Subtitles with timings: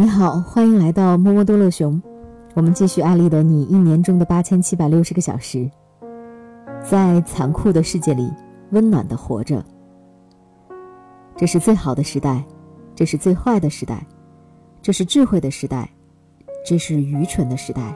[0.00, 2.00] 你好，欢迎来到摸摸多乐熊。
[2.54, 5.68] 我们继续艾丽的你一年中的八千七百六十个小时，
[6.88, 8.32] 在残酷的世界里，
[8.70, 9.60] 温暖的活着。
[11.36, 12.44] 这是最好的时代，
[12.94, 14.06] 这是最坏的时代，
[14.80, 15.90] 这是智慧的时代，
[16.64, 17.92] 这是愚蠢的时代，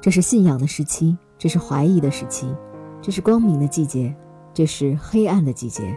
[0.00, 2.52] 这是信仰的时期，这是怀疑的时期，
[3.00, 4.12] 这是光明的季节，
[4.52, 5.96] 这是黑暗的季节，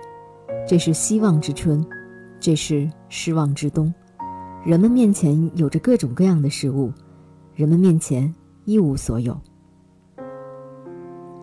[0.68, 1.84] 这是希望之春，
[2.40, 3.92] 这是失望之冬。
[4.66, 6.92] 人们面前有着各种各样的事物，
[7.54, 8.34] 人们面前
[8.64, 9.40] 一无所有。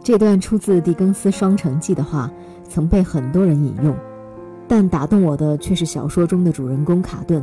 [0.03, 2.29] 这段出自狄更斯《双城记》的话，
[2.69, 3.95] 曾被很多人引用，
[4.67, 7.41] 但打动我的却是小说中的主人公卡顿。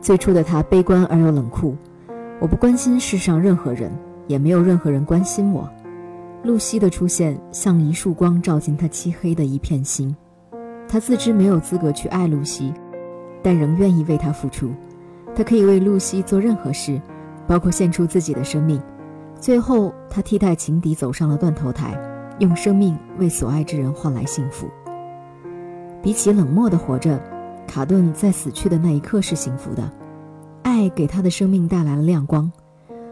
[0.00, 1.76] 最初的他悲观而又冷酷，
[2.40, 3.92] 我不关心世上任何人，
[4.28, 5.68] 也没有任何人关心我。
[6.42, 10.16] 露西的出现像一束光照进他漆黑的一片心，
[10.88, 12.72] 他自知没有资格去爱露西。
[13.42, 14.70] 但仍愿意为他付出，
[15.34, 17.00] 他可以为露西做任何事，
[17.46, 18.80] 包括献出自己的生命。
[19.38, 21.98] 最后，他替代情敌走上了断头台，
[22.38, 24.68] 用生命为所爱之人换来幸福。
[26.02, 27.18] 比起冷漠的活着，
[27.66, 29.90] 卡顿在死去的那一刻是幸福的。
[30.62, 32.50] 爱给他的生命带来了亮光。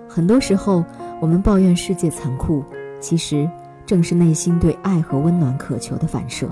[0.08, 0.84] 很多时候，
[1.20, 2.62] 我们抱怨世界残酷，
[3.00, 3.48] 其实
[3.86, 6.48] 正是内心对爱和温暖渴求的反射。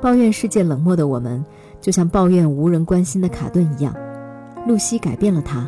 [0.00, 1.44] 抱怨世界冷漠的我们。
[1.80, 3.94] 就像抱怨无人关心的卡顿一样，
[4.66, 5.66] 露西改变了他，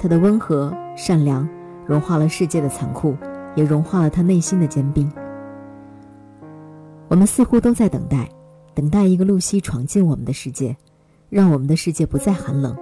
[0.00, 1.48] 他的温和善良
[1.86, 3.16] 融化了世界的残酷，
[3.54, 5.08] 也融化了他内心的坚冰。
[7.06, 8.28] 我们似乎都在等待，
[8.74, 10.76] 等待一个露西闯进我们的世界，
[11.30, 12.76] 让我们的世界不再寒冷。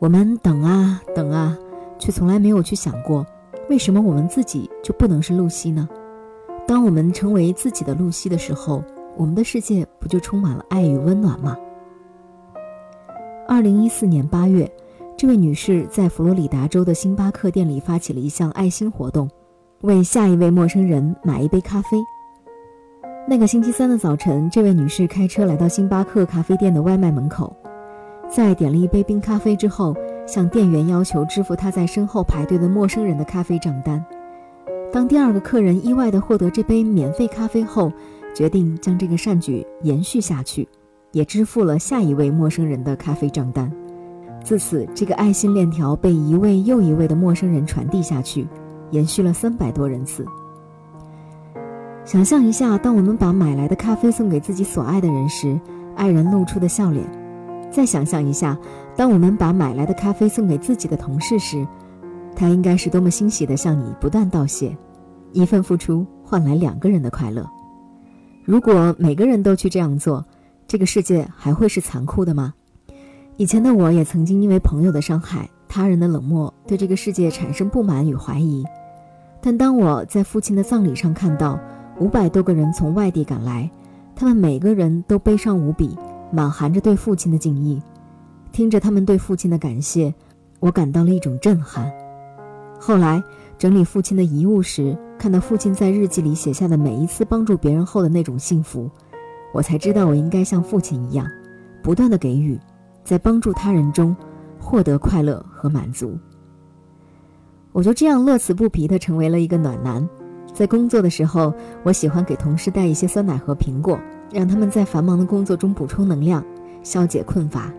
[0.00, 1.56] 我们等啊等啊，
[2.00, 3.24] 却从来没有去想过，
[3.70, 5.88] 为什么我们自己就不能是露西呢？
[6.66, 8.82] 当我们成为自己的露西的时候，
[9.16, 11.56] 我们的世界不就充满了爱与温暖吗？
[13.46, 14.70] 二零一四年八月，
[15.16, 19.28] 这位女士在佛罗里达州的星巴克店里发起了一项爱心活动，
[19.82, 21.98] 为下一位陌生人买一杯咖啡。
[23.28, 27.54] 那个星期三的早晨，这位女士开车来到星巴克咖啡店的外卖门口，
[28.28, 29.94] 在点了一杯冰咖啡之后，
[30.26, 34.04] 向店员要求支付他在身后排队的陌生人的咖啡账单。
[34.90, 37.92] 当第二个客人意外地获得这杯免费咖啡后，
[38.34, 40.68] 决定将这个善举延续下去。
[41.12, 43.70] 也支付了下一位陌生人的咖啡账单。
[44.42, 48.48] 自此，这个爱心链条被一位又一位的陌生人传递下去，
[48.90, 50.24] 延续了三百多人次。
[52.06, 55.60] 想象一下，当我们把买来的咖啡送给自己所爱的人时，
[55.94, 57.04] 爱人露出的笑脸；
[57.70, 58.58] 再想象一下，
[58.96, 61.68] 当我们把买来的咖啡送给自己的同事时，
[62.34, 64.74] 他应该是多么欣喜地向你不断道谢。
[65.32, 67.46] 一份付出换来两个人的快乐。
[68.44, 70.24] 如果每个人都去这样做，
[70.66, 72.54] 这个世界还会是残酷的吗？
[73.36, 78.64] 以前的我也曾经因为朋友的伤害、他人的冷漠，对这个世界产生不满与怀疑。
[79.40, 81.58] 但当我在父亲的葬礼上看到
[81.98, 83.70] 五百多个人从外地赶来，
[84.14, 85.96] 他们每个人都悲伤无比，
[86.30, 87.80] 满含着对父亲的敬意，
[88.52, 90.12] 听着他们对父亲的感谢，
[90.60, 91.90] 我感到了一种震撼。
[92.78, 93.22] 后来
[93.58, 98.90] 整理父亲的遗物时，看到父亲在日记里写下的每一次帮助别人后的那种幸福。
[99.54, 101.24] 我才知道，我应该像父亲一样，
[101.80, 102.58] 不断的给予，
[103.04, 104.16] 在帮助他人中
[104.58, 106.18] 获得快乐和满足。
[107.70, 110.04] 我就这样乐此不疲的成为了一个暖男。
[110.52, 111.54] 在工作的时候，
[111.84, 113.96] 我喜欢给同事带一些酸奶和苹果，
[114.32, 116.44] 让他们在繁忙的工作中补充能量，
[116.82, 117.72] 消解困乏。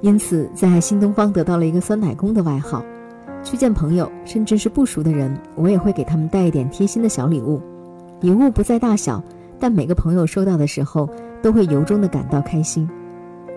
[0.00, 2.82] 因此，在新东方得到了一个“酸奶工”的外号。
[3.42, 7.60] 去见朋友，甚至是不熟的人，我也会给他们带一点贴心的小礼物。
[8.20, 9.22] 礼物不在大小。
[9.60, 11.10] 但每个朋友收到的时候，
[11.42, 12.88] 都会由衷的感到开心。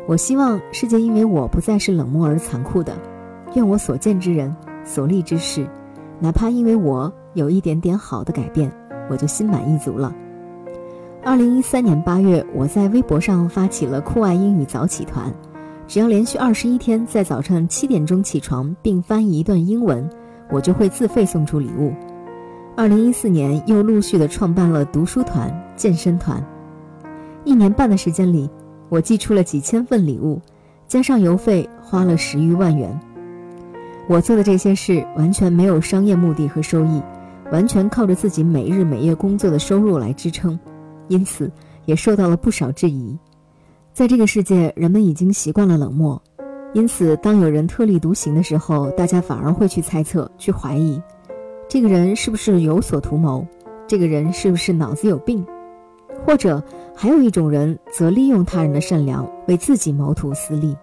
[0.08, 2.98] 我希望世界因为我不再是冷漠而残酷的。
[3.54, 4.52] 愿我所见之人、
[4.84, 5.68] 所立之事，
[6.20, 8.72] 哪怕因为我有一点点好的改变，
[9.12, 10.12] 我就心满意足了。
[11.24, 15.32] 二零一三年八月，我在微博上发起了酷爱英语早起团，
[15.92, 20.10] 只要连续二十一天在早上七点钟起床并翻译一段英文，
[20.50, 21.94] 我就会自费送出礼物。
[22.78, 26.42] 二零一四年又陆续的创办了读书团、健身团，
[27.44, 28.50] 一年半的时间里，
[28.88, 30.40] 我寄出了几千份礼物，
[30.88, 32.98] 加上邮费花了十余万元。
[34.08, 37.02] 我做的这些事完全没有商业目的和收益，
[37.52, 40.58] 完全靠着自己每日每夜工作的收入来支撑，
[41.10, 41.52] 因此
[41.84, 43.18] 也受到了不少质疑。
[43.94, 46.20] 在这个世界，人们已经习惯了冷漠，
[46.74, 51.00] 因此当有人特立独行的时候，大家反而会去猜测、去怀疑。
[51.68, 53.46] 这个人是不是有所图谋？
[53.88, 55.46] 这个人是不是脑子有病？
[56.26, 56.64] 或者
[56.96, 60.74] 还有一种人则利用他人的善良为自己谋图私利？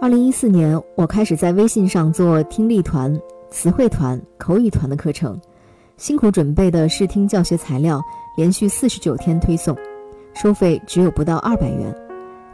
[0.00, 5.38] 二零一四年，我开始在微信上做听力团、词汇团、口语团的课程，
[5.96, 8.00] 辛苦准备的试听教学材料，
[8.36, 9.76] 连续四十九天推送，
[10.32, 11.92] 收费只有不到二百元。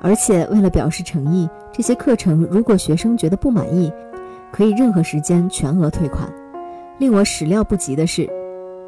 [0.01, 3.93] 而且为了表示诚意，这些课程如果学生觉得不满意，
[4.53, 6.33] 可以任何时间全额退款。
[6.99, 8.29] 令我始料不及的是，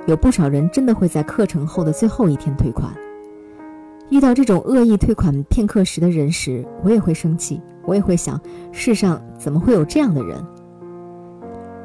[0.07, 2.93] 有不少人真的会在课程后的最后一天退款。
[4.11, 8.41] 遇到这种恶意退款骗课时的人时，我也会生气，我也会想：
[8.73, 10.43] 世上怎么会有这样的人？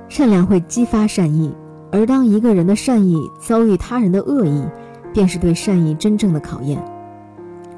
[0.08, 1.54] 善良会激发善意，
[1.92, 4.64] 而当一个人的善意遭遇他人的恶意，
[5.14, 6.82] 便是对善意真正的考验。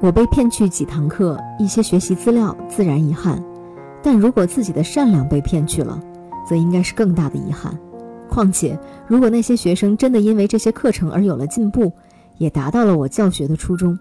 [0.00, 3.38] 我被骗去几堂课，一些学习资料，自然遗憾；
[4.02, 5.98] 但如果自己的善良被骗去了，
[6.46, 7.76] 则应该是更大的遗憾。
[8.28, 11.90] 况且，如果那些学生真的因为这些课程而有了进步，
[12.36, 13.98] 也达到了我教学的初衷。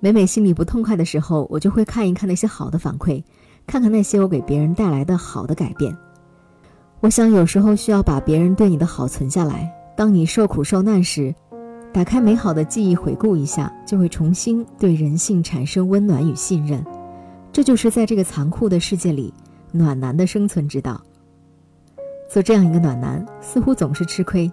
[0.00, 3.22] 每每心里不痛快的时候，我就会看一看那些好的反馈，
[3.66, 5.96] 看看那些我给别人带来的好的改变。
[7.00, 9.72] 我想，有时候需要把别人对你的好存下来。
[9.96, 11.34] 当你受苦受难时，
[11.98, 16.80] 打开美好的记忆，回顾一下，就会重新对人性产生温暖与信任。
[17.52, 19.34] 这就是在这个残酷的世界里，
[19.72, 21.02] 暖男的生存之道。
[22.30, 24.48] 做这样一个暖男，似乎总是吃亏。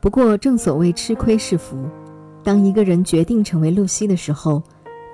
[0.00, 1.76] 不过，正所谓吃亏是福。
[2.42, 4.60] 当一个人决定成为露西的时候，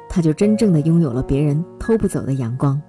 [0.09, 2.81] 他就真正的拥有了别人偷不走的阳光。